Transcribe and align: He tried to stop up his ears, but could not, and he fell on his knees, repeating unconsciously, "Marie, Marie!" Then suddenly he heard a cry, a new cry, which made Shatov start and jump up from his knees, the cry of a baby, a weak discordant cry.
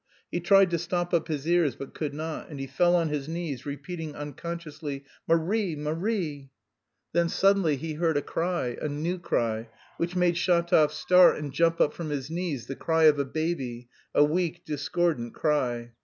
He 0.31 0.39
tried 0.39 0.71
to 0.71 0.79
stop 0.79 1.13
up 1.13 1.27
his 1.27 1.47
ears, 1.47 1.75
but 1.75 1.93
could 1.93 2.11
not, 2.15 2.49
and 2.49 2.59
he 2.59 2.65
fell 2.65 2.95
on 2.95 3.09
his 3.09 3.27
knees, 3.29 3.67
repeating 3.67 4.15
unconsciously, 4.15 5.03
"Marie, 5.27 5.75
Marie!" 5.75 6.49
Then 7.13 7.29
suddenly 7.29 7.75
he 7.75 7.93
heard 7.93 8.17
a 8.17 8.23
cry, 8.23 8.75
a 8.81 8.87
new 8.89 9.19
cry, 9.19 9.69
which 9.97 10.15
made 10.15 10.37
Shatov 10.37 10.91
start 10.91 11.37
and 11.37 11.53
jump 11.53 11.79
up 11.79 11.93
from 11.93 12.09
his 12.09 12.31
knees, 12.31 12.65
the 12.65 12.75
cry 12.75 13.03
of 13.03 13.19
a 13.19 13.25
baby, 13.25 13.89
a 14.15 14.23
weak 14.23 14.65
discordant 14.65 15.35
cry. 15.35 15.91